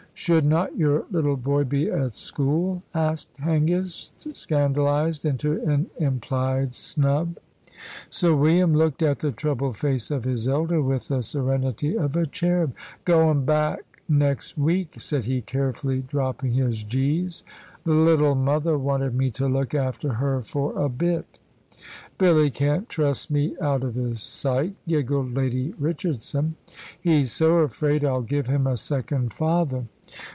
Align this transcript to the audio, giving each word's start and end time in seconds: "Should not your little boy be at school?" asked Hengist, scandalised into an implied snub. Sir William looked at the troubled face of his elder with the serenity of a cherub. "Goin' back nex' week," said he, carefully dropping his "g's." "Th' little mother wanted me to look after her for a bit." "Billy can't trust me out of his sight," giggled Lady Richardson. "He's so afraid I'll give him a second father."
"Should 0.13 0.45
not 0.45 0.77
your 0.77 1.05
little 1.09 1.37
boy 1.37 1.63
be 1.63 1.89
at 1.89 2.13
school?" 2.13 2.83
asked 2.93 3.35
Hengist, 3.37 4.35
scandalised 4.37 5.25
into 5.25 5.53
an 5.63 5.89
implied 5.97 6.75
snub. 6.75 7.39
Sir 8.11 8.35
William 8.35 8.75
looked 8.75 9.01
at 9.01 9.17
the 9.19 9.31
troubled 9.31 9.77
face 9.77 10.11
of 10.11 10.25
his 10.25 10.47
elder 10.47 10.79
with 10.79 11.07
the 11.07 11.23
serenity 11.23 11.97
of 11.97 12.15
a 12.15 12.27
cherub. 12.27 12.75
"Goin' 13.03 13.45
back 13.45 13.99
nex' 14.07 14.55
week," 14.55 14.95
said 14.99 15.25
he, 15.25 15.41
carefully 15.41 16.01
dropping 16.01 16.53
his 16.53 16.83
"g's." 16.83 17.41
"Th' 17.83 17.87
little 17.87 18.35
mother 18.35 18.77
wanted 18.77 19.15
me 19.15 19.31
to 19.31 19.47
look 19.47 19.73
after 19.73 20.09
her 20.15 20.43
for 20.43 20.77
a 20.79 20.87
bit." 20.87 21.39
"Billy 22.19 22.51
can't 22.51 22.87
trust 22.89 23.31
me 23.31 23.55
out 23.59 23.83
of 23.83 23.95
his 23.95 24.21
sight," 24.21 24.75
giggled 24.87 25.35
Lady 25.35 25.73
Richardson. 25.79 26.57
"He's 27.01 27.31
so 27.31 27.55
afraid 27.59 28.05
I'll 28.05 28.21
give 28.21 28.45
him 28.45 28.67
a 28.67 28.77
second 28.77 29.33
father." 29.33 29.85